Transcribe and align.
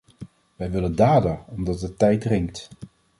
Wij 0.55 0.71
willen 0.71 0.95
daden, 0.95 1.39
omdat 1.47 1.79
de 1.79 1.93
tijd 1.95 2.21
dringt. 2.21 2.69